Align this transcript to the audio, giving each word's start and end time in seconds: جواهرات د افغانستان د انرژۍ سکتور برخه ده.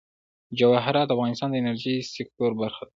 جواهرات 0.59 1.05
د 1.07 1.11
افغانستان 1.15 1.49
د 1.51 1.55
انرژۍ 1.61 1.95
سکتور 2.15 2.51
برخه 2.61 2.81
ده. 2.87 2.89